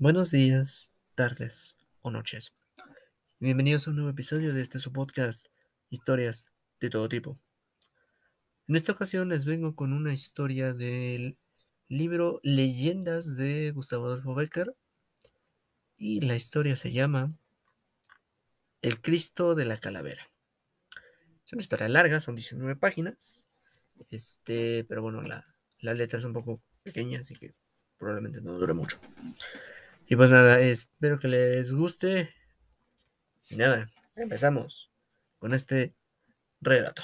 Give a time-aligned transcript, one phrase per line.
[0.00, 2.52] Buenos días, tardes o noches.
[3.40, 5.48] Bienvenidos a un nuevo episodio de este su podcast,
[5.90, 6.46] Historias
[6.78, 7.36] de todo tipo.
[8.68, 11.36] En esta ocasión les vengo con una historia del
[11.88, 14.72] libro Leyendas de Gustavo Adolfo Becker
[15.96, 17.32] y la historia se llama
[18.82, 20.28] El Cristo de la Calavera.
[21.44, 23.46] Es una historia larga, son 19 páginas,
[24.12, 25.44] este, pero bueno, la,
[25.80, 27.52] la letra es un poco pequeña, así que
[27.98, 29.00] probablemente no dure mucho.
[30.10, 32.30] Y pues nada, espero que les guste.
[33.50, 34.90] Y nada, empezamos
[35.38, 35.94] con este
[36.62, 37.02] relato.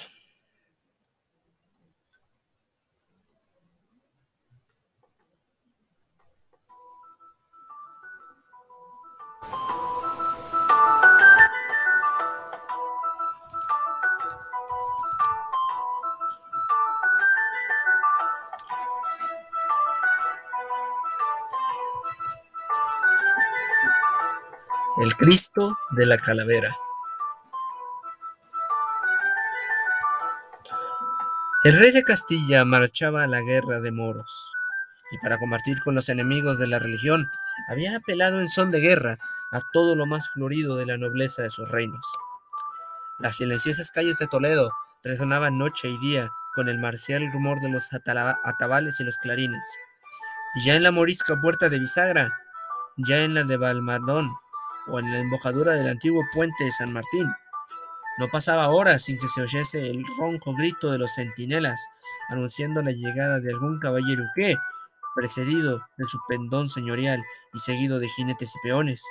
[24.97, 26.73] El Cristo de la Calavera.
[31.65, 34.53] El rey de Castilla marchaba a la guerra de moros,
[35.11, 37.29] y para combatir con los enemigos de la religión,
[37.69, 39.17] había apelado en son de guerra
[39.51, 42.07] a todo lo más florido de la nobleza de sus reinos.
[43.19, 44.71] Las silenciosas calles de Toledo
[45.03, 49.67] resonaban noche y día con el marcial rumor de los atabales y los clarines.
[50.55, 52.33] Y ya en la morisca puerta de Bisagra,
[52.97, 54.31] ya en la de Balmadón,
[54.89, 57.27] o en la embocadura del antiguo puente de San Martín.
[58.19, 61.81] No pasaba horas sin que se oyese el ronco grito de los centinelas,
[62.29, 64.55] anunciando la llegada de algún caballero que,
[65.15, 69.03] precedido de su pendón señorial y seguido de jinetes y peones,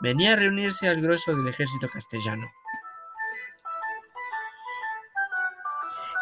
[0.00, 2.46] venía a reunirse al grueso del ejército castellano.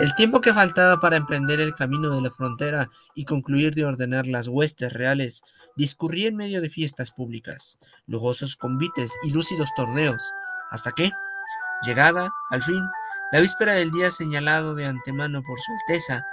[0.01, 4.27] El tiempo que faltaba para emprender el camino de la frontera y concluir de ordenar
[4.27, 5.43] las huestes reales
[5.77, 7.79] discurría en medio de fiestas públicas,
[8.09, 10.33] lujosos convites y lúcidos torneos,
[10.71, 11.13] hasta que,
[11.83, 12.83] llegada, al fin,
[13.31, 16.27] la víspera del día señalado de antemano por su Alteza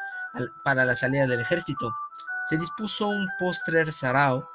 [0.64, 1.94] para la salida del ejército,
[2.46, 4.50] se dispuso un postrer sarao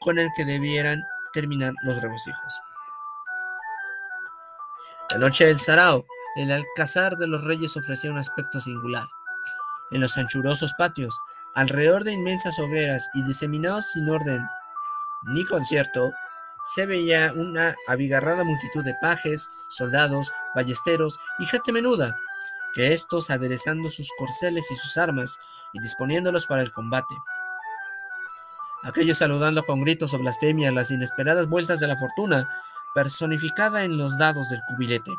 [0.00, 1.02] con el que debieran
[1.32, 2.60] terminar los regocijos.
[5.10, 6.04] La noche del sarao
[6.36, 9.08] el alcázar de los reyes ofrecía un aspecto singular.
[9.90, 11.18] En los anchurosos patios,
[11.54, 14.46] alrededor de inmensas hogueras y diseminados sin orden
[15.22, 16.12] ni concierto,
[16.62, 22.16] se veía una abigarrada multitud de pajes, soldados, ballesteros y gente menuda,
[22.74, 25.38] que estos aderezando sus corceles y sus armas
[25.72, 27.14] y disponiéndolos para el combate.
[28.82, 32.48] Aquellos saludando con gritos o blasfemias las inesperadas vueltas de la fortuna,
[32.94, 35.12] personificada en los dados del cubilete.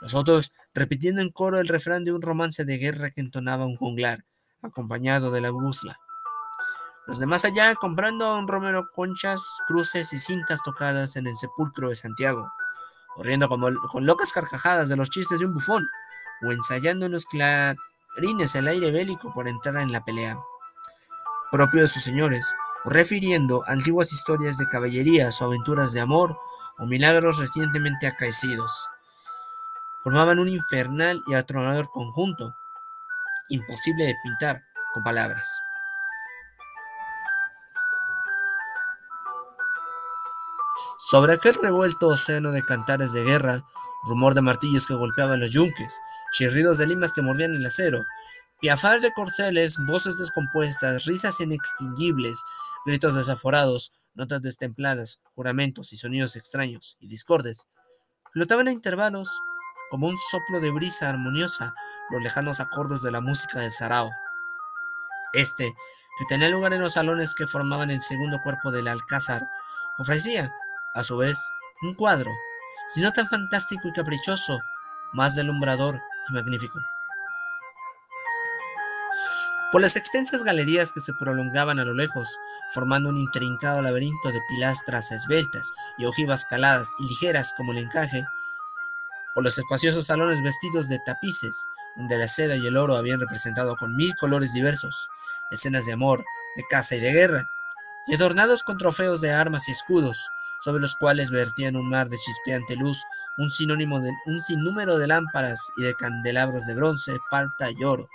[0.00, 3.76] Los otros repitiendo en coro el refrán de un romance de guerra que entonaba un
[3.76, 4.24] junglar,
[4.62, 5.98] acompañado de la gusla.
[7.06, 11.88] Los demás allá comprando a un romero conchas, cruces y cintas tocadas en el sepulcro
[11.88, 12.50] de Santiago,
[13.14, 15.86] corriendo con locas carcajadas de los chistes de un bufón,
[16.46, 20.38] o ensayando en los clarines el aire bélico por entrar en la pelea,
[21.50, 26.38] propio de sus señores, o refiriendo antiguas historias de caballerías o aventuras de amor
[26.78, 28.88] o milagros recientemente acaecidos
[30.02, 32.54] formaban un infernal y atronador conjunto,
[33.48, 34.62] imposible de pintar
[34.92, 35.60] con palabras.
[41.10, 43.64] Sobre aquel revuelto océano de cantares de guerra,
[44.04, 45.98] rumor de martillos que golpeaban los yunques,
[46.32, 48.04] chirridos de limas que mordían el acero,
[48.60, 52.44] piafar de corceles, voces descompuestas, risas inextinguibles,
[52.86, 57.68] gritos desaforados, notas destempladas, juramentos y sonidos extraños y discordes,
[58.32, 59.40] flotaban a intervalos
[59.90, 61.74] como un soplo de brisa armoniosa
[62.10, 64.10] los lejanos acordes de la música del sarao.
[65.32, 65.74] Este,
[66.18, 69.48] que tenía lugar en los salones que formaban el segundo cuerpo del alcázar,
[69.98, 70.52] ofrecía,
[70.94, 71.38] a su vez,
[71.82, 72.30] un cuadro,
[72.92, 74.58] si no tan fantástico y caprichoso,
[75.12, 76.80] más delumbrador y magnífico.
[79.72, 82.28] Por las extensas galerías que se prolongaban a lo lejos,
[82.74, 88.24] formando un intrincado laberinto de pilastras esbeltas y ojivas caladas y ligeras como el encaje,
[89.34, 91.64] por los espaciosos salones vestidos de tapices,
[91.96, 95.08] donde la seda y el oro habían representado con mil colores diversos,
[95.50, 96.24] escenas de amor,
[96.56, 97.48] de caza y de guerra,
[98.06, 100.28] y adornados con trofeos de armas y escudos,
[100.60, 103.02] sobre los cuales vertían un mar de chispeante luz,
[103.38, 108.06] un, sinónimo de, un sinnúmero de lámparas y de candelabros de bronce, palta y oro,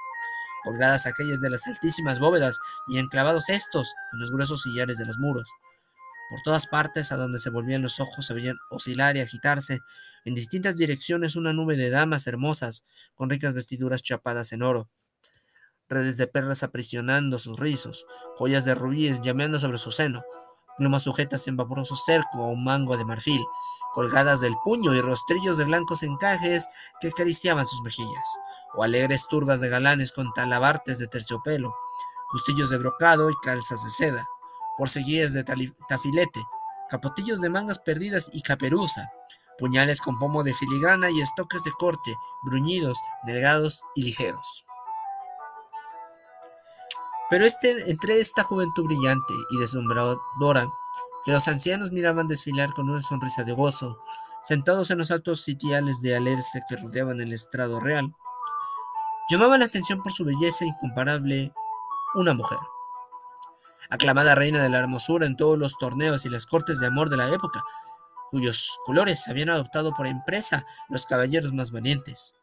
[0.64, 5.18] colgadas aquellas de las altísimas bóvedas y enclavados estos en los gruesos sillares de los
[5.18, 5.50] muros.
[6.30, 9.82] Por todas partes a donde se volvían los ojos se veían oscilar y agitarse
[10.26, 12.84] en distintas direcciones una nube de damas hermosas,
[13.14, 14.90] con ricas vestiduras chapadas en oro,
[15.88, 18.06] redes de perlas aprisionando sus rizos,
[18.36, 20.24] joyas de rubíes llameando sobre su seno,
[20.78, 23.42] plumas sujetas en vaporoso cerco o mango de marfil,
[23.94, 26.68] colgadas del puño y rostrillos de blancos encajes
[27.00, 28.38] que acariciaban sus mejillas,
[28.74, 31.74] o alegres turbas de galanes con talabartes de terciopelo,
[32.30, 34.28] justillos de brocado y calzas de seda,
[34.78, 36.42] porceguíes de tafilete,
[36.90, 39.12] capotillos de mangas perdidas y caperuza,
[39.58, 44.66] puñales con pomo de filigrana y estoques de corte, bruñidos, delgados y ligeros.
[47.30, 50.68] Pero este, entre esta juventud brillante y deslumbradora,
[51.24, 54.00] que los ancianos miraban desfilar con una sonrisa de gozo,
[54.44, 58.14] sentados en los altos sitiales de alerce que rodeaban el estrado real,
[59.30, 61.52] llamaba la atención por su belleza incomparable
[62.14, 62.60] una mujer.
[63.90, 67.18] Aclamada reina de la hermosura en todos los torneos y las cortes de amor de
[67.18, 67.64] la época,
[68.32, 72.34] cuyos colores habían adoptado por empresa los caballeros más valientes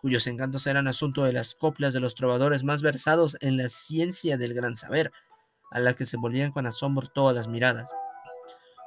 [0.00, 4.38] cuyos encantos eran asunto de las coplas de los trovadores más versados en la ciencia
[4.38, 5.12] del gran saber,
[5.70, 7.92] a la que se volvían con asombro todas las miradas,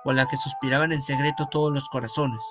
[0.04, 2.44] o a la que suspiraban en secreto todos los corazones,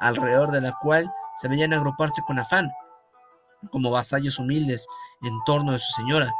[0.00, 2.70] alrededor de la cual se veían agruparse con afán,
[3.70, 4.86] como vasallos humildes
[5.22, 6.32] en torno de su señora,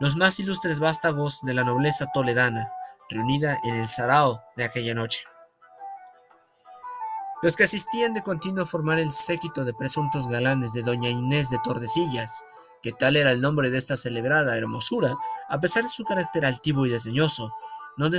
[0.00, 2.70] los más ilustres vástagos de la nobleza toledana,
[3.10, 5.24] reunida en el sarao de aquella noche.
[7.40, 11.50] Los que asistían de continuo a formar el séquito de presuntos galanes de doña Inés
[11.50, 12.44] de Tordesillas,
[12.82, 15.14] que tal era el nombre de esta celebrada hermosura,
[15.48, 17.52] a pesar de su carácter altivo y desdeñoso,
[17.96, 18.10] no,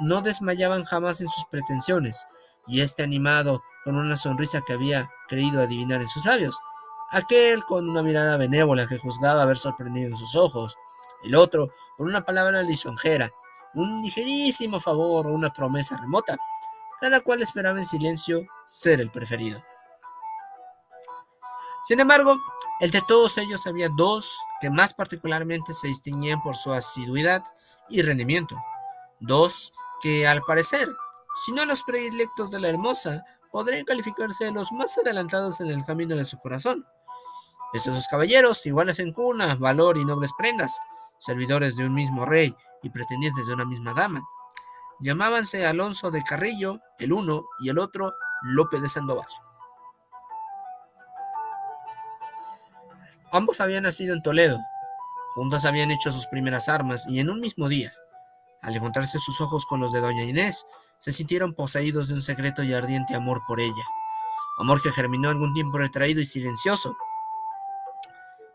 [0.00, 2.26] no desmayaban jamás en sus pretensiones,
[2.66, 6.58] y este animado con una sonrisa que había creído adivinar en sus labios,
[7.10, 10.76] aquel con una mirada benévola que juzgaba haber sorprendido en sus ojos,
[11.24, 13.30] el otro con una palabra lisonjera,
[13.74, 16.36] un ligerísimo favor o una promesa remota,
[17.00, 19.62] cada cual esperaba en silencio ser el preferido.
[21.82, 22.36] Sin embargo,
[22.80, 27.44] entre todos ellos había dos que más particularmente se distinguían por su asiduidad
[27.88, 28.56] y rendimiento.
[29.20, 30.88] Dos que, al parecer,
[31.44, 35.84] si no los predilectos de la hermosa, podrían calificarse de los más adelantados en el
[35.84, 36.84] camino de su corazón.
[37.72, 40.76] Estos dos caballeros, iguales en cuna, valor y nobles prendas,
[41.18, 44.26] servidores de un mismo rey y pretendientes de una misma dama,
[45.00, 49.26] Llamábanse Alonso de Carrillo, el uno, y el otro Lope de Sandoval.
[53.32, 54.58] Ambos habían nacido en Toledo,
[55.34, 57.92] juntos habían hecho sus primeras armas y en un mismo día,
[58.62, 60.66] al encontrarse sus ojos con los de doña Inés,
[60.98, 63.84] se sintieron poseídos de un secreto y ardiente amor por ella,
[64.58, 66.96] amor que germinó algún tiempo retraído y silencioso,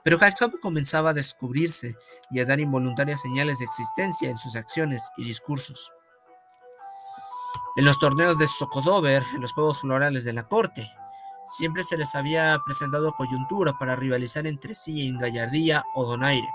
[0.03, 1.95] pero que al cabo comenzaba a descubrirse
[2.31, 5.91] y a dar involuntarias señales de existencia en sus acciones y discursos.
[7.77, 10.91] En los torneos de Socodover, en los juegos florales de la corte,
[11.45, 16.47] siempre se les había presentado coyuntura para rivalizar entre sí en gallardía o donaire.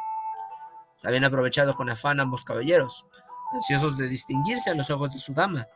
[0.97, 3.07] Se habían aprovechado con afán ambos caballeros,
[3.55, 5.67] ansiosos de distinguirse a los ojos de su dama,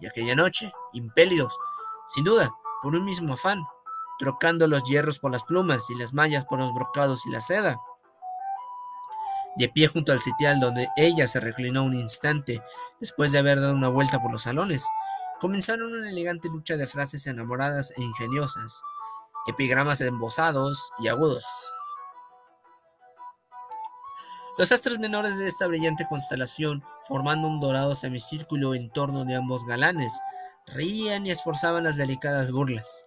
[0.00, 1.54] y aquella noche, impélidos,
[2.08, 2.50] sin duda,
[2.82, 3.62] por un mismo afán,
[4.18, 7.78] trocando los hierros por las plumas y las mallas por los brocados y la seda,
[9.56, 12.62] de pie junto al sitial donde ella se reclinó un instante
[13.00, 14.86] después de haber dado una vuelta por los salones,
[15.40, 18.82] comenzaron una elegante lucha de frases enamoradas e ingeniosas,
[19.46, 21.72] epigramas embosados y agudos.
[24.58, 29.66] Los astros menores de esta brillante constelación, formando un dorado semicírculo en torno de ambos
[29.66, 30.18] galanes,
[30.66, 33.04] reían y esforzaban las delicadas burlas,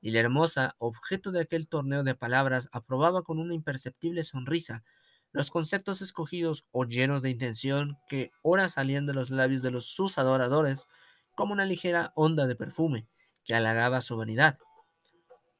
[0.00, 4.84] y la hermosa, objeto de aquel torneo de palabras, aprobaba con una imperceptible sonrisa
[5.32, 9.86] los conceptos escogidos o llenos de intención que ora salían de los labios de los
[9.86, 10.88] sus adoradores
[11.34, 13.06] como una ligera onda de perfume
[13.44, 14.58] que halagaba su vanidad.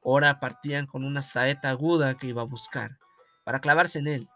[0.03, 2.97] Ora partían con una saeta aguda que iba a buscar,
[3.43, 4.29] para clavarse en él,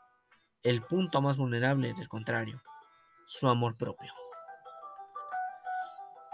[0.63, 2.62] el punto más vulnerable del contrario,
[3.25, 4.12] su amor propio.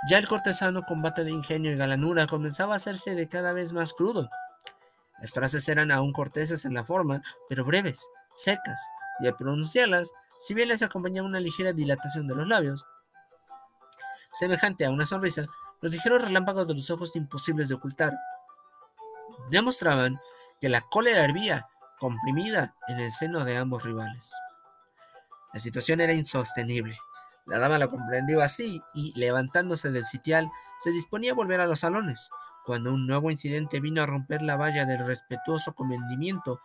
[0.09, 3.93] Ya el cortesano combate de ingenio y galanura comenzaba a hacerse de cada vez más
[3.93, 4.29] crudo.
[5.21, 8.79] Las frases eran aún corteses en la forma, pero breves, secas,
[9.19, 12.85] y al pronunciarlas, si bien les acompañaba una ligera dilatación de los labios,
[14.31, 15.45] semejante a una sonrisa,
[15.81, 18.13] los ligeros relámpagos de los ojos imposibles de ocultar
[19.49, 20.19] demostraban
[20.59, 24.33] que la cólera hervía, comprimida en el seno de ambos rivales.
[25.53, 26.97] La situación era insostenible.
[27.45, 30.49] La dama la comprendió así y, levantándose del sitial,
[30.79, 32.29] se disponía a volver a los salones,
[32.65, 36.61] cuando un nuevo incidente vino a romper la valla del respetuoso comedimiento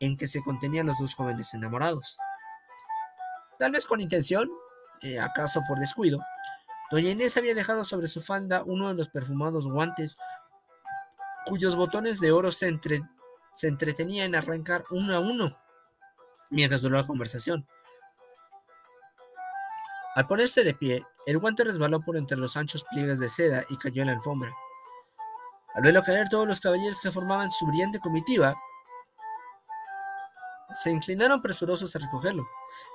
[0.00, 2.18] en que se contenían los dos jóvenes enamorados.
[3.58, 4.50] Tal vez con intención,
[5.02, 6.20] eh, acaso por descuido,
[6.90, 10.18] doña Inés había dejado sobre su falda uno de los perfumados guantes
[11.46, 13.02] cuyos botones de oro se, entre,
[13.54, 15.56] se entretenía en arrancar uno a uno
[16.50, 17.66] mientras duró la conversación.
[20.16, 23.76] Al ponerse de pie, el guante resbaló por entre los anchos pliegues de seda y
[23.76, 24.52] cayó en la alfombra.
[25.74, 28.56] Al verlo caer, todos los caballeros que formaban su brillante comitiva
[30.76, 32.46] se inclinaron presurosos a recogerlo,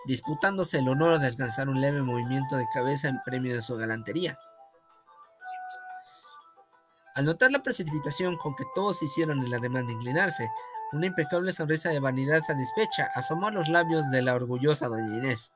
[0.05, 4.38] disputándose el honor de alcanzar un leve movimiento de cabeza en premio de su galantería.
[7.15, 10.50] Al notar la precipitación con que todos hicieron el ademán de inclinarse,
[10.91, 15.51] una impecable sonrisa de vanidad satisfecha asomó a los labios de la orgullosa doña Inés,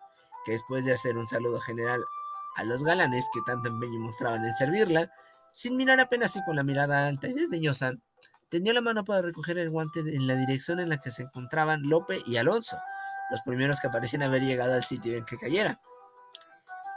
[0.45, 2.01] que después de hacer un saludo general
[2.55, 5.11] a los galanes que tanto empeño mostraban en servirla,
[5.51, 7.93] sin mirar apenas y con la mirada alta y desdeñosa,
[8.49, 11.87] tendió la mano para recoger el guante en la dirección en la que se encontraban
[11.87, 12.77] Lope y Alonso,
[13.29, 15.77] los primeros que parecían haber llegado al sitio en que cayera.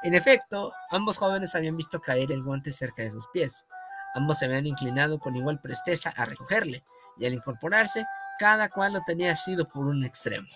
[0.03, 3.67] En efecto, ambos jóvenes habían visto caer el guante cerca de sus pies.
[4.15, 6.83] Ambos se habían inclinado con igual presteza a recogerle,
[7.19, 8.05] y al incorporarse,
[8.39, 10.49] cada cual lo tenía asido por un extremo.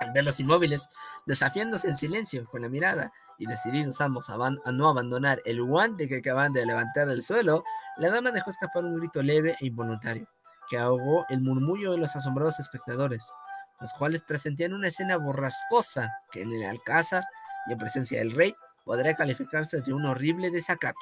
[0.00, 0.88] Al verlos inmóviles,
[1.26, 6.08] desafiándose en silencio con la mirada, y decididos ambos a, a no abandonar el guante
[6.08, 7.64] que acaban de levantar del suelo,
[8.00, 10.26] la dama dejó escapar un grito leve e involuntario,
[10.70, 13.30] que ahogó el murmullo de los asombrados espectadores,
[13.78, 17.24] los cuales presentían una escena borrascosa que en el alcázar
[17.68, 18.54] y en presencia del rey
[18.86, 20.98] podría calificarse de un horrible desacato.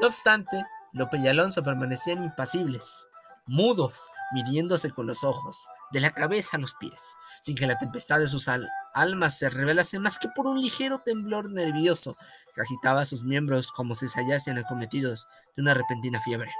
[0.00, 3.08] No obstante, Lope y Alonso permanecían impasibles,
[3.46, 8.18] mudos, midiéndose con los ojos, de la cabeza a los pies, sin que la tempestad
[8.18, 8.48] de sus
[8.94, 12.16] almas se revelase más que por un ligero temblor nervioso
[12.54, 15.26] que agitaba sus miembros como si se hallasen acometidos
[15.56, 16.50] de una repentina fiebre.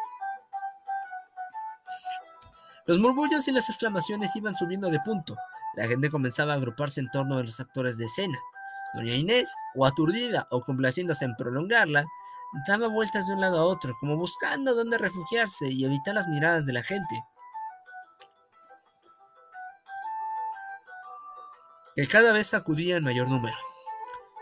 [2.86, 5.36] Los murmullos y las exclamaciones iban subiendo de punto.
[5.74, 8.38] La gente comenzaba a agruparse en torno de los actores de escena.
[8.94, 12.06] Doña Inés, o aturdida o complaciéndose en prolongarla,
[12.66, 16.64] daba vueltas de un lado a otro, como buscando dónde refugiarse y evitar las miradas
[16.64, 17.22] de la gente.
[21.98, 23.56] Que cada vez acudía en mayor número.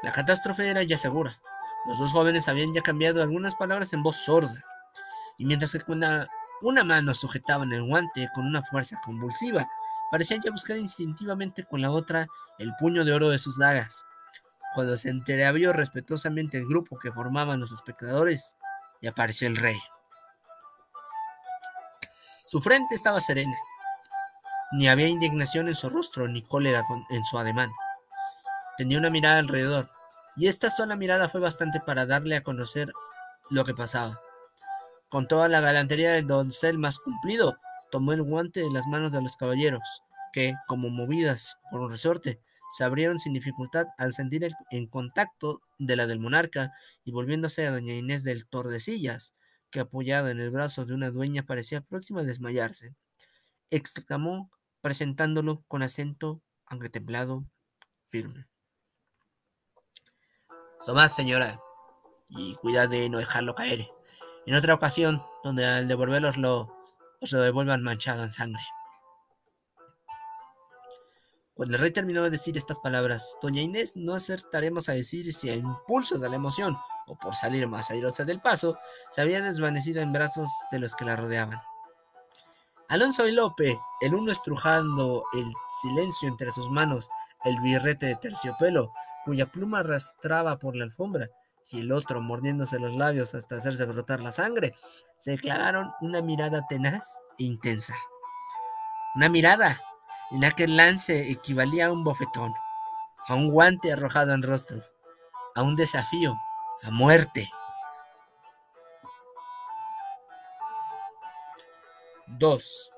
[0.03, 1.41] La catástrofe era ya segura.
[1.87, 4.63] Los dos jóvenes habían ya cambiado algunas palabras en voz sorda,
[5.39, 6.29] y mientras que una,
[6.61, 9.67] una mano sujetaban el guante con una fuerza convulsiva.
[10.11, 12.27] Parecían ya buscar instintivamente con la otra
[12.59, 14.05] el puño de oro de sus dagas.
[14.75, 18.55] Cuando se entreabrió respetuosamente el grupo que formaban los espectadores,
[19.01, 19.81] y apareció el rey.
[22.49, 23.57] Su frente estaba serena.
[24.77, 27.71] Ni había indignación en su rostro, ni cólera en su ademán.
[28.77, 29.89] Tenía una mirada alrededor,
[30.37, 32.93] y esta sola mirada fue bastante para darle a conocer
[33.49, 34.19] lo que pasaba.
[35.09, 37.57] Con toda la galantería del doncel más cumplido,
[37.91, 42.39] tomó el guante de las manos de los caballeros, que, como movidas por un resorte,
[42.69, 46.71] se abrieron sin dificultad al sentir el en contacto de la del monarca
[47.03, 49.33] y volviéndose a doña Inés del Tordesillas,
[49.71, 52.95] que apoyada en el brazo de una dueña parecía próxima a desmayarse,
[53.71, 54.51] exclamó
[54.87, 57.45] presentándolo con acento, aunque templado,
[58.07, 58.47] firme.
[60.85, 61.61] Tomad, señora,
[62.29, 63.91] y cuidad de no dejarlo caer.
[64.47, 66.73] En otra ocasión, donde al devolveroslo
[67.21, 68.63] os lo devuelvan manchado en sangre.
[71.55, 75.51] Cuando el rey terminó de decir estas palabras, doña Inés no acertaremos a decir si
[75.51, 76.77] a impulsos de la emoción
[77.09, 78.79] o por salir más airosa del paso,
[79.11, 81.61] se había desvanecido en brazos de los que la rodeaban.
[82.89, 85.47] Alonso y Lope, el uno estrujando el
[85.83, 87.09] silencio entre sus manos
[87.45, 88.93] el birrete de terciopelo,
[89.25, 91.29] cuya pluma arrastraba por la alfombra,
[91.73, 94.75] y el otro mordiéndose los labios hasta hacerse brotar la sangre,
[95.17, 97.95] se declararon una mirada tenaz e intensa.
[99.17, 99.81] Una mirada
[100.31, 102.55] en aquel lance equivalía a un bofetón,
[103.27, 104.83] a un guante arrojado en rostro,
[105.55, 106.37] a un desafío,
[106.83, 107.51] a muerte.
[112.39, 112.91] 2.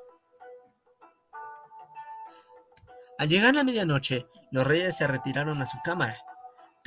[3.18, 6.16] Al llegar la medianoche, los reyes se retiraron a su cámara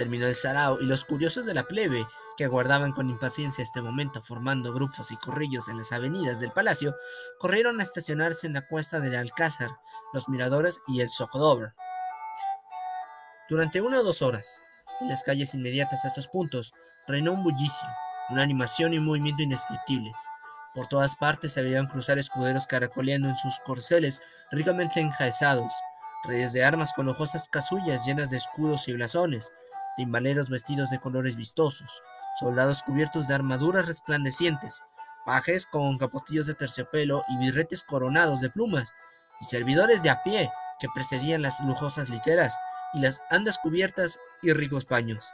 [0.01, 4.21] Terminó el sarao y los curiosos de la plebe, que aguardaban con impaciencia este momento
[4.23, 6.95] formando grupos y corrillos en las avenidas del palacio,
[7.37, 9.69] corrieron a estacionarse en la cuesta del Alcázar,
[10.11, 11.73] los miradores y el Socodover.
[13.47, 14.63] Durante una o dos horas,
[15.01, 16.73] en las calles inmediatas a estos puntos,
[17.07, 17.87] reinó un bullicio,
[18.29, 20.17] una animación y un movimiento indescriptibles.
[20.73, 25.73] Por todas partes se veían cruzar escuderos caracoleando en sus corceles ricamente enjaezados,
[26.23, 29.51] reyes de armas con hojosas casullas llenas de escudos y blasones,
[29.97, 32.01] timbaleros vestidos de colores vistosos,
[32.39, 34.81] soldados cubiertos de armaduras resplandecientes,
[35.25, 38.93] pajes con capotillos de terciopelo y birretes coronados de plumas,
[39.41, 42.55] y servidores de a pie que precedían las lujosas literas
[42.93, 45.31] y las andas cubiertas y ricos paños,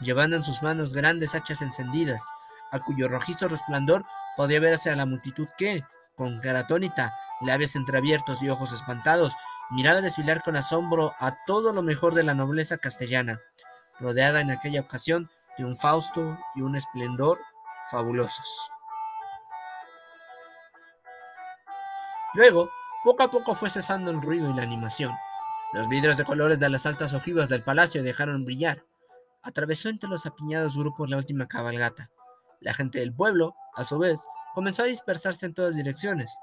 [0.00, 2.22] llevando en sus manos grandes hachas encendidas,
[2.70, 4.04] a cuyo rojizo resplandor
[4.36, 5.84] podía verse a la multitud que,
[6.14, 9.34] con cara atónita, labios entreabiertos y ojos espantados,
[9.70, 13.40] miraba desfilar con asombro a todo lo mejor de la nobleza castellana,
[13.98, 17.40] rodeada en aquella ocasión de un fausto y un esplendor
[17.90, 18.70] fabulosos.
[22.34, 22.70] Luego,
[23.04, 25.12] poco a poco fue cesando el ruido y la animación.
[25.72, 28.84] Los vidrios de colores de las altas ojivas del palacio dejaron brillar.
[29.42, 32.10] Atravesó entre los apiñados grupos la última cabalgata.
[32.60, 36.36] La gente del pueblo, a su vez, comenzó a dispersarse en todas direcciones,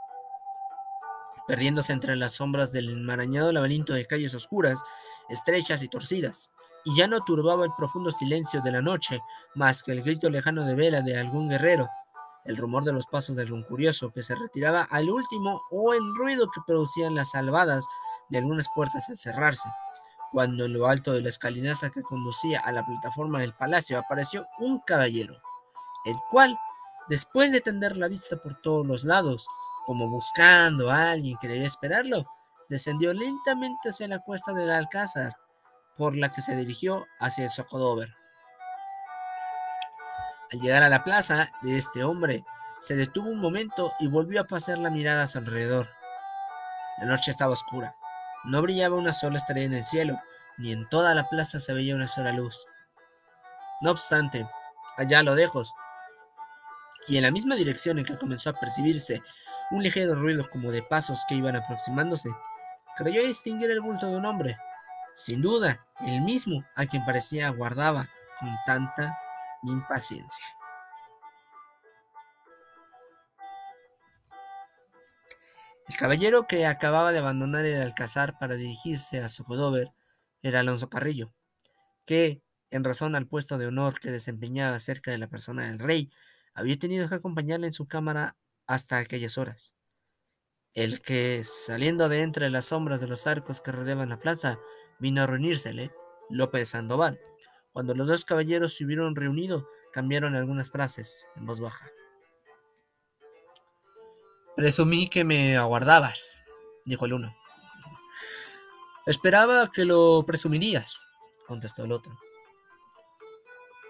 [1.47, 4.83] perdiéndose entre las sombras del enmarañado laberinto de calles oscuras,
[5.29, 6.51] estrechas y torcidas,
[6.85, 9.21] y ya no turbaba el profundo silencio de la noche
[9.55, 11.89] más que el grito lejano de vela de algún guerrero,
[12.45, 16.15] el rumor de los pasos de algún curioso que se retiraba al último o el
[16.15, 17.85] ruido que producían las salvadas
[18.29, 19.69] de algunas puertas al cerrarse.
[20.31, 24.45] Cuando en lo alto de la escalinata que conducía a la plataforma del palacio apareció
[24.59, 25.35] un caballero,
[26.05, 26.57] el cual,
[27.09, 29.47] después de tender la vista por todos los lados,
[29.85, 32.25] como buscando a alguien que debía esperarlo,
[32.69, 35.35] descendió lentamente hacia la cuesta del alcázar,
[35.97, 38.13] por la que se dirigió hacia el Socodover.
[40.51, 42.43] Al llegar a la plaza de este hombre,
[42.79, 45.89] se detuvo un momento y volvió a pasar la mirada a su alrededor.
[46.99, 47.95] La noche estaba oscura.
[48.45, 50.17] No brillaba una sola estrella en el cielo,
[50.57, 52.65] ni en toda la plaza se veía una sola luz.
[53.81, 54.47] No obstante,
[54.97, 55.73] allá a lo lejos,
[57.09, 59.21] y en la misma dirección en que comenzó a percibirse
[59.71, 62.29] un ligero ruido como de pasos que iban aproximándose,
[62.95, 64.57] creyó distinguir el bulto de un hombre.
[65.15, 69.17] Sin duda, el mismo a quien parecía aguardaba con tanta
[69.63, 70.45] impaciencia.
[75.87, 79.91] El caballero que acababa de abandonar el alcázar para dirigirse a Socodover
[80.43, 81.33] era Alonso Carrillo,
[82.05, 86.11] que, en razón al puesto de honor que desempeñaba cerca de la persona del rey,
[86.53, 88.37] había tenido que acompañarle en su cámara
[88.67, 89.73] hasta aquellas horas.
[90.73, 94.59] El que, saliendo de entre las sombras de los arcos que rodeaban la plaza,
[94.99, 95.91] vino a reunírsele,
[96.29, 97.19] López Sandoval.
[97.71, 101.89] Cuando los dos caballeros se hubieron reunido, cambiaron algunas frases en voz baja.
[104.55, 106.37] Presumí que me aguardabas,
[106.85, 107.35] dijo el uno.
[109.05, 111.01] Esperaba que lo presumirías,
[111.47, 112.15] contestó el otro.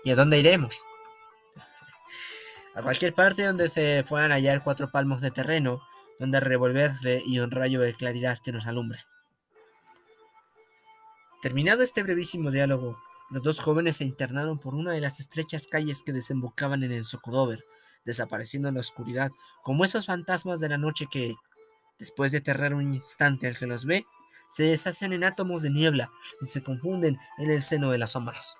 [0.04, 0.86] ¿Y a dónde iremos?
[2.80, 5.82] A cualquier parte donde se puedan hallar cuatro palmos de terreno,
[6.18, 9.04] donde revolverse y un rayo de claridad que nos alumbre.
[11.42, 12.98] Terminado este brevísimo diálogo,
[13.32, 17.04] los dos jóvenes se internaron por una de las estrechas calles que desembocaban en el
[17.04, 17.66] Socodover,
[18.06, 19.30] desapareciendo en la oscuridad,
[19.62, 21.36] como esos fantasmas de la noche que,
[21.98, 24.06] después de aterrar un instante al que los ve,
[24.50, 28.56] se deshacen en átomos de niebla y se confunden en el seno de las sombras.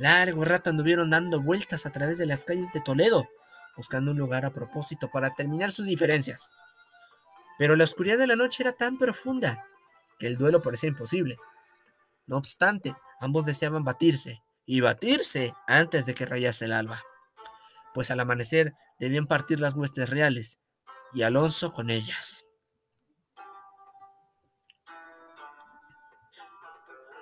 [0.00, 3.28] Largo rato anduvieron dando vueltas a través de las calles de Toledo,
[3.76, 6.50] buscando un lugar a propósito para terminar sus diferencias.
[7.56, 9.64] Pero la oscuridad de la noche era tan profunda
[10.18, 11.36] que el duelo parecía imposible.
[12.26, 17.02] No obstante, ambos deseaban batirse, y batirse antes de que rayase el alba
[17.92, 20.58] pues al amanecer debían partir las huestes reales,
[21.12, 22.44] y Alonso con ellas.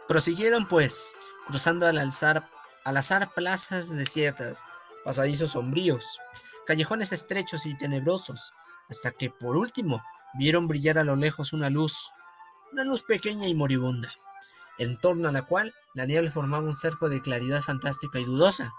[0.06, 2.48] Prosiguieron, pues, cruzando al, alzar,
[2.88, 4.64] al azar plazas desiertas,
[5.04, 6.18] pasadizos sombríos,
[6.66, 8.54] callejones estrechos y tenebrosos,
[8.88, 12.10] hasta que por último vieron brillar a lo lejos una luz,
[12.72, 14.10] una luz pequeña y moribunda,
[14.78, 18.72] en torno a la cual la niebla formaba un cerco de claridad fantástica y dudosa,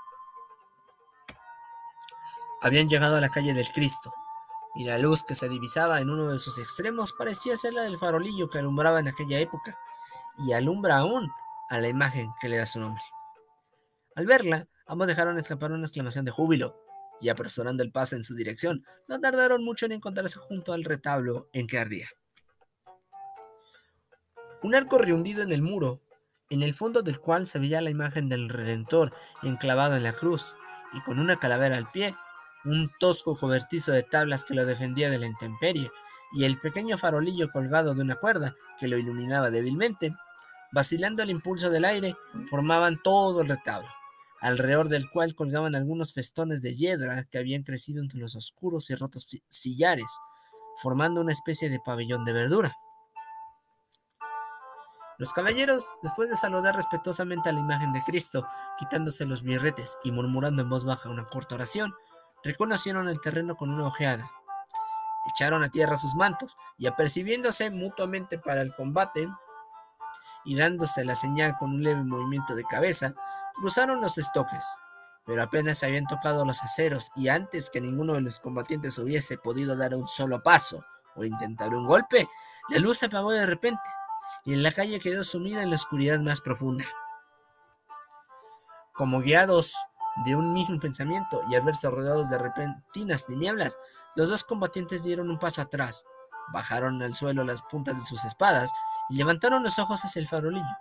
[2.64, 4.12] habían llegado a la calle del Cristo,
[4.74, 8.00] y la luz que se divisaba en uno de sus extremos parecía ser la del
[8.00, 9.78] farolillo que alumbraba en aquella época,
[10.40, 11.32] y alumbra aún
[11.70, 13.04] a la imagen que le da su nombre.
[14.20, 16.76] Al verla, ambos dejaron escapar una exclamación de júbilo,
[17.22, 21.48] y apresurando el paso en su dirección, no tardaron mucho en encontrarse junto al retablo
[21.54, 22.10] en que ardía.
[24.62, 26.02] Un arco rehundido en el muro,
[26.50, 30.54] en el fondo del cual se veía la imagen del Redentor enclavado en la cruz,
[30.92, 32.14] y con una calavera al pie,
[32.66, 35.90] un tosco cobertizo de tablas que lo defendía de la intemperie,
[36.34, 40.14] y el pequeño farolillo colgado de una cuerda que lo iluminaba débilmente,
[40.74, 42.18] vacilando al impulso del aire,
[42.50, 43.88] formaban todo el retablo,
[44.42, 48.96] alrededor del cual colgaban algunos festones de hiedra que habían crecido entre los oscuros y
[48.96, 50.18] rotos sillares,
[50.82, 52.78] formando una especie de pabellón de verdura.
[55.18, 58.48] Los caballeros, después de saludar respetuosamente a la imagen de Cristo,
[58.78, 61.94] quitándose los birretes y murmurando en voz baja una corta oración,
[62.42, 64.32] reconocieron el terreno con una ojeada.
[65.36, 69.28] Echaron a tierra sus mantos y apercibiéndose mutuamente para el combate
[70.46, 73.14] y dándose la señal con un leve movimiento de cabeza,
[73.60, 74.66] cruzaron los estoques,
[75.26, 79.76] pero apenas habían tocado los aceros y antes que ninguno de los combatientes hubiese podido
[79.76, 80.84] dar un solo paso
[81.16, 82.28] o intentar un golpe,
[82.70, 83.82] La luz se apagó de repente
[84.46, 86.86] y en la calle quedó sumida en la oscuridad más profunda.
[88.94, 89.76] Como guiados
[90.26, 93.78] de un mismo pensamiento y al verse rodeados de repentinas tinieblas,
[94.16, 96.06] los dos combatientes dieron un paso atrás,
[96.54, 98.72] bajaron al suelo las puntas de sus espadas
[99.10, 100.78] y levantaron los ojos hacia el farolillo,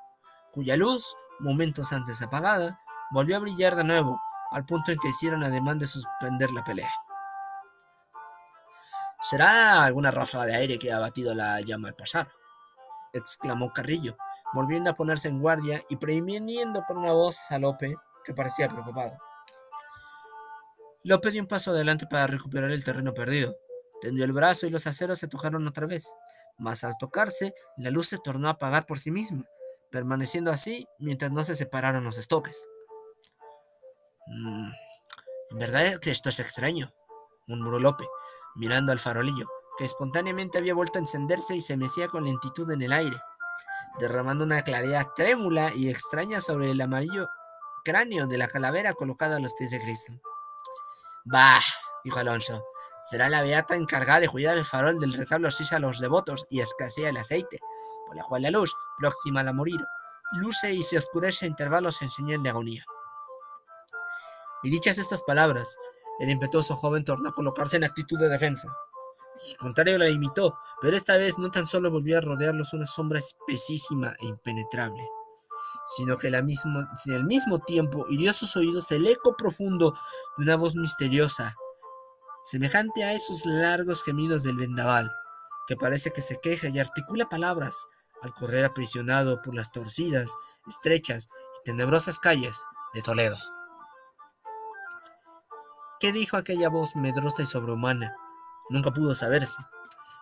[0.53, 4.21] cuya luz, momentos antes apagada, volvió a brillar de nuevo,
[4.51, 6.91] al punto en que hicieron ademán de suspender la pelea.
[9.21, 12.29] ¿Será alguna ráfaga de aire que ha batido la llama al pasar?
[13.13, 14.17] exclamó Carrillo,
[14.53, 19.19] volviendo a ponerse en guardia y previniendo con una voz a Lope, que parecía preocupado.
[21.05, 23.57] Lope dio un paso adelante para recuperar el terreno perdido.
[24.01, 26.15] Tendió el brazo y los aceros se tocaron otra vez,
[26.59, 29.45] mas al tocarse, la luz se tornó a apagar por sí misma,
[29.91, 32.67] permaneciendo así mientras no se separaron los estoques.
[34.27, 34.71] Mm,
[35.51, 36.93] en verdad que esto es extraño,
[37.47, 38.07] murmuró Lope,
[38.57, 39.49] mirando al farolillo,
[39.79, 43.17] que espontáneamente había vuelto a encenderse y se mecía con lentitud en el aire,
[43.99, 47.29] derramando una claridad trémula y extraña sobre el amarillo
[47.85, 50.13] cráneo de la calavera colocada a los pies de Cristo.
[51.25, 51.61] Bah,
[52.05, 52.65] dijo Alonso,
[53.11, 56.61] será la beata encargada de cuidar el farol del retablo así a los devotos y
[56.61, 57.59] escasea el aceite,
[58.15, 59.81] la cual la luz, próxima a morir,
[60.33, 62.85] luce y se oscurece a intervalos en señal de agonía.
[64.63, 65.77] Y dichas estas palabras,
[66.19, 68.69] el impetuoso joven tornó a colocarse en actitud de defensa.
[69.37, 73.21] Su contrario la imitó, pero esta vez no tan solo volvió a rodearlos una sombra
[73.21, 75.03] espesísima e impenetrable,
[75.87, 76.81] sino que la mismo,
[77.15, 79.95] al mismo tiempo hirió sus oídos el eco profundo
[80.37, 81.55] de una voz misteriosa,
[82.43, 85.13] semejante a esos largos gemidos del vendaval,
[85.69, 87.87] que parece que se queja y articula palabras
[88.23, 91.29] al correr aprisionado por las torcidas, estrechas
[91.61, 93.37] y tenebrosas calles de Toledo.
[96.01, 98.15] ¿Qué dijo aquella voz medrosa y sobrehumana?
[98.71, 99.57] Nunca pudo saberse.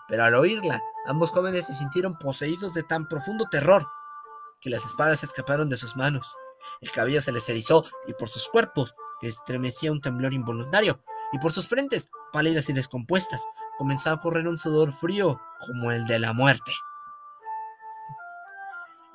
[0.09, 3.87] Pero al oírla, ambos jóvenes se sintieron poseídos de tan profundo terror
[4.61, 6.37] que las espadas escaparon de sus manos.
[6.81, 11.39] El cabello se les erizó y por sus cuerpos, que estremecía un temblor involuntario, y
[11.39, 13.45] por sus frentes, pálidas y descompuestas,
[13.79, 16.73] comenzó a correr un sudor frío como el de la muerte.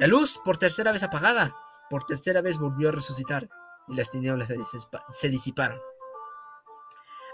[0.02, 1.56] La luz, por tercera vez apagada,
[1.88, 3.48] por tercera vez volvió a resucitar,
[3.88, 4.52] y las tinieblas
[5.12, 5.80] se disiparon.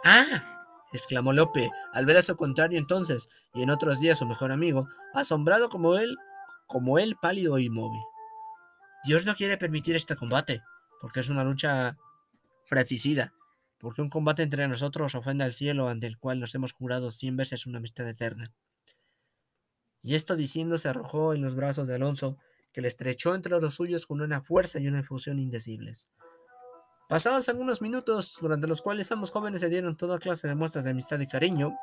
[0.04, 0.66] ¡Ah!
[0.92, 4.90] exclamó Lope, al ver a su contrario entonces, y en otros días su mejor amigo,
[5.14, 6.18] asombrado como él,
[6.68, 8.02] como él pálido e inmóvil.
[9.06, 10.62] Dios no quiere permitir este combate,
[11.00, 11.96] porque es una lucha
[12.66, 13.32] fratricida,
[13.78, 17.38] porque un combate entre nosotros ofende al cielo ante el cual nos hemos jurado cien
[17.38, 18.52] veces una amistad eterna.
[20.02, 22.38] Y esto diciendo se arrojó en los brazos de Alonso,
[22.78, 26.12] que le estrechó entre los suyos con una fuerza y una efusión indecibles.
[27.10, 30.92] Pasados algunos minutos, durante los cuales ambos jóvenes se dieron toda clase de muestras de
[30.92, 31.76] amistad y cariño,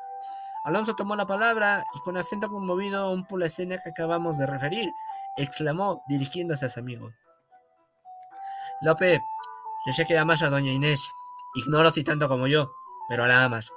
[0.63, 4.45] Alonso tomó la palabra y con acento conmovido un por la escena que acabamos de
[4.45, 4.89] referir,
[5.35, 7.11] exclamó dirigiéndose a su amigo.
[8.81, 9.19] Lope,
[9.85, 11.11] yo sé que amas a doña Inés,
[11.55, 12.71] ignoro si tanto como yo,
[13.09, 13.69] pero la amas.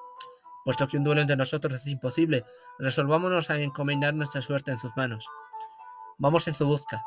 [0.65, 2.45] Puesto que un duelo entre nosotros es imposible,
[2.79, 5.27] resolvámonos a encomendar nuestra suerte en sus manos.
[6.19, 7.05] Vamos en su busca.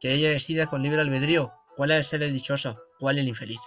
[0.00, 3.60] Que ella decida con libre albedrío cuál es ser el dichoso, cuál el infeliz.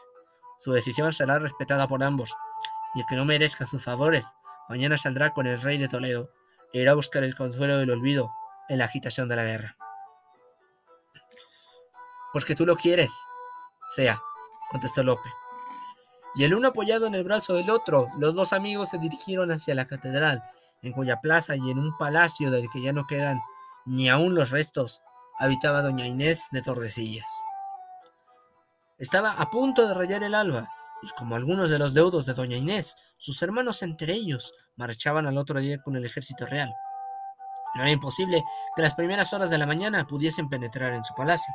[0.59, 2.33] Su decisión será respetada por ambos,
[2.95, 4.23] y el que no merezca sus favores,
[4.67, 6.31] mañana saldrá con el rey de Toledo
[6.73, 8.31] e irá a buscar el consuelo del olvido
[8.67, 9.77] en la agitación de la guerra.
[12.33, 13.11] Porque tú lo quieres,
[13.95, 14.19] sea,
[14.71, 15.29] contestó Lope.
[16.33, 19.75] Y el uno apoyado en el brazo del otro, los dos amigos se dirigieron hacia
[19.75, 20.41] la catedral,
[20.81, 23.41] en cuya plaza y en un palacio del que ya no quedan
[23.85, 25.01] ni aún los restos,
[25.37, 27.41] habitaba doña Inés de Tordesillas.
[28.97, 30.69] Estaba a punto de rayar el alba,
[31.01, 35.37] y como algunos de los deudos de doña Inés, sus hermanos entre ellos marchaban al
[35.37, 36.73] otro día con el ejército real.
[37.75, 38.43] No era imposible
[38.75, 41.53] que las primeras horas de la mañana pudiesen penetrar en su palacio.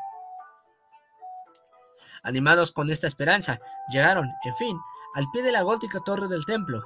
[2.22, 3.58] Animados con esta esperanza,
[3.90, 4.78] llegaron, en fin,
[5.14, 6.82] al pie de la gótica torre del templo,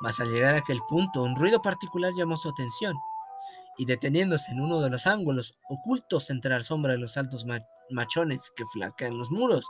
[0.00, 2.94] mas al llegar a aquel punto un ruido particular llamó su atención,
[3.78, 7.44] y deteniéndose en uno de los ángulos ocultos entre la sombra de los altos
[7.90, 9.66] machones que flanquean los muros,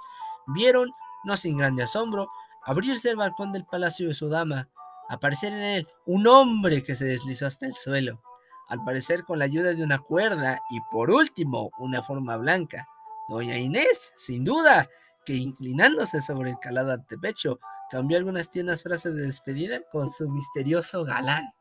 [0.46, 0.90] vieron,
[1.24, 2.28] no sin grande asombro,
[2.64, 4.68] abrirse el balcón del palacio de su dama,
[5.08, 8.22] aparecer en él un hombre que se deslizó hasta el suelo,
[8.68, 12.86] al parecer con la ayuda de una cuerda y por último una forma blanca.
[13.28, 14.88] Doña Inés, sin duda,
[15.24, 17.58] que inclinándose sobre el calado antepecho,
[17.90, 21.52] cambió algunas tiernas frases de despedida con su misterioso galán.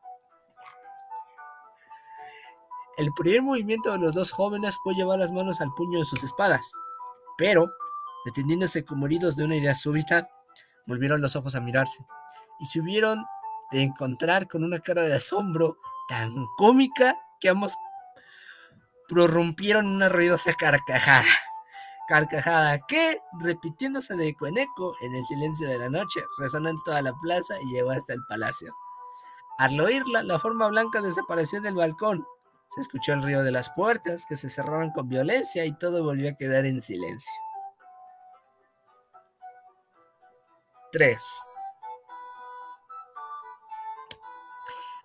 [2.96, 6.22] El primer movimiento de los dos jóvenes fue llevar las manos al puño de sus
[6.22, 6.72] espadas,
[7.36, 7.70] pero,
[8.24, 10.28] deteniéndose como heridos de una idea súbita,
[10.86, 12.04] volvieron los ojos a mirarse,
[12.60, 13.24] y se hubieron
[13.72, 15.78] de encontrar con una cara de asombro
[16.08, 17.74] tan cómica que ambos
[19.08, 21.24] prorrumpieron una ruidosa carcajada.
[22.06, 26.76] Carcajada que, repitiéndose de eco en eco en el silencio de la noche, resonó en
[26.84, 28.74] toda la plaza y llegó hasta el palacio.
[29.58, 32.26] Al oírla, la forma blanca desapareció del balcón.
[32.74, 36.30] Se escuchó el río de las puertas que se cerraron con violencia y todo volvió
[36.30, 37.32] a quedar en silencio.
[40.90, 41.22] 3.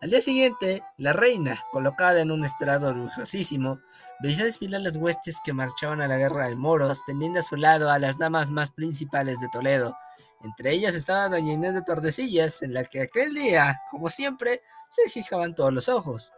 [0.02, 3.80] Al día siguiente, la reina, colocada en un estrado orgullosísimo,
[4.22, 7.92] veía desfilar las huestes que marchaban a la guerra de moros, teniendo a su lado
[7.92, 9.98] a las damas más principales de Toledo.
[10.42, 15.10] Entre ellas estaba doña Inés de Tordesillas, en la que aquel día, como siempre, se
[15.10, 16.32] fijaban todos los ojos.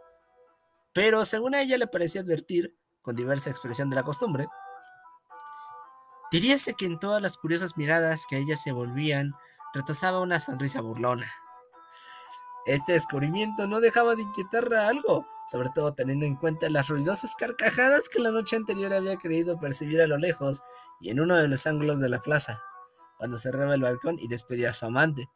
[0.93, 4.47] Pero según a ella le parecía advertir, con diversa expresión de la costumbre,
[6.31, 9.33] diríase que en todas las curiosas miradas que a ella se volvían,
[9.73, 11.31] retosaba una sonrisa burlona.
[12.65, 17.35] Este descubrimiento no dejaba de inquietar a algo, sobre todo teniendo en cuenta las ruidosas
[17.35, 20.61] carcajadas que la noche anterior había creído percibir a lo lejos
[20.99, 22.61] y en uno de los ángulos de la plaza,
[23.17, 25.27] cuando cerraba el balcón y despedía a su amante.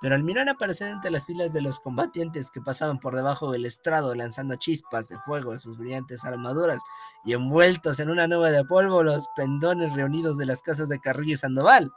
[0.00, 3.66] Pero al mirar aparecer entre las filas de los combatientes que pasaban por debajo del
[3.66, 6.80] estrado lanzando chispas de fuego de sus brillantes armaduras
[7.24, 11.34] y envueltos en una nube de polvo los pendones reunidos de las casas de Carrillo
[11.34, 11.92] y Sandoval,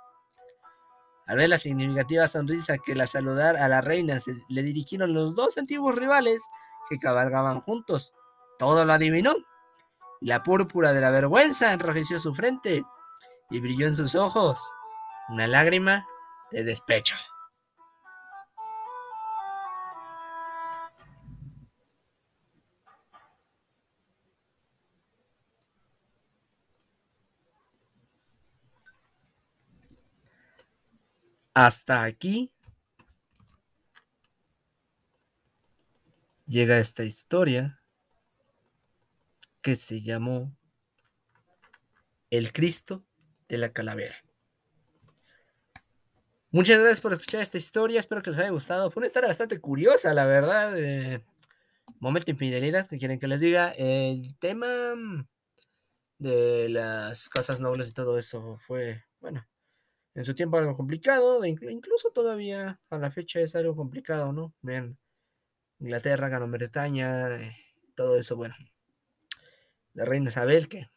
[1.25, 5.35] al ver la significativa sonrisa que la saludar a la reina se le dirigieron los
[5.35, 6.43] dos antiguos rivales
[6.89, 8.13] que cabalgaban juntos.
[8.59, 9.35] Todo lo adivinó.
[10.19, 12.83] La púrpura de la vergüenza enrojeció su frente
[13.49, 14.61] y brilló en sus ojos
[15.29, 16.05] una lágrima
[16.51, 17.15] de despecho.
[31.53, 32.51] Hasta aquí
[36.45, 37.79] llega esta historia
[39.61, 40.57] que se llamó
[42.31, 43.05] El Cristo
[43.47, 44.15] de la Calavera.
[46.49, 48.89] Muchas gracias por escuchar esta historia, espero que les haya gustado.
[48.91, 50.73] Fue una historia bastante curiosa, la verdad.
[51.99, 53.71] momento infidelidad, que quieren que les diga.
[53.71, 54.67] El tema
[56.17, 59.47] de las casas nobles y todo eso fue, bueno,
[60.15, 64.53] en su tiempo algo complicado, incluso todavía a la fecha es algo complicado, ¿no?
[64.61, 64.97] Vean,
[65.79, 67.55] Inglaterra ganó Bretaña, eh,
[67.95, 68.55] todo eso, bueno.
[69.93, 70.89] La reina Isabel, que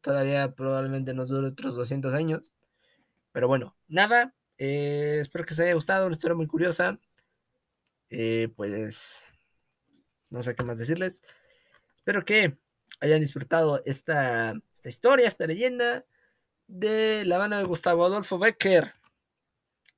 [0.00, 2.52] todavía probablemente nos dure otros 200 años.
[3.32, 6.98] Pero bueno, nada, eh, espero que les haya gustado, una historia muy curiosa.
[8.10, 9.28] Eh, pues,
[10.30, 11.22] no sé qué más decirles.
[11.96, 12.58] Espero que
[13.00, 16.04] hayan disfrutado esta, esta historia, esta leyenda
[16.74, 18.94] de la banda de Gustavo Adolfo Becker.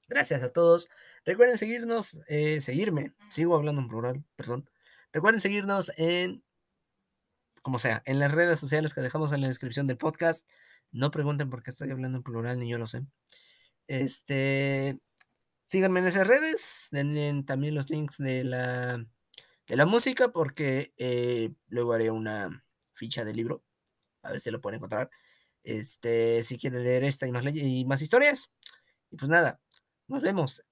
[0.08, 0.90] Gracias a todos.
[1.24, 4.68] Recuerden seguirnos, eh, seguirme, sigo hablando en plural, perdón.
[5.10, 6.44] Recuerden seguirnos en,
[7.62, 10.46] como sea, en las redes sociales que dejamos en la descripción del podcast.
[10.92, 13.06] No pregunten por qué estoy hablando en plural, ni yo lo sé.
[13.88, 14.98] Este,
[15.64, 18.98] síganme en esas redes, denle también los links de la,
[19.66, 23.64] de la música, porque eh, luego haré una ficha de libro,
[24.22, 25.10] a ver si lo pueden encontrar.
[25.66, 28.50] Este, si quieren leer esta y más, y más historias.
[29.10, 29.60] Y pues nada,
[30.06, 30.62] nos vemos.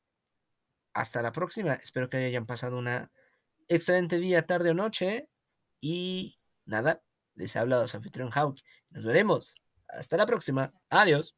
[0.92, 1.74] Hasta la próxima.
[1.74, 3.10] Espero que hayan pasado una
[3.66, 5.28] excelente día, tarde o noche.
[5.80, 7.02] Y nada,
[7.34, 8.60] les ha hablado su anfitrión Hawk.
[8.90, 9.56] Nos veremos.
[9.88, 10.72] Hasta la próxima.
[10.90, 11.34] Adiós.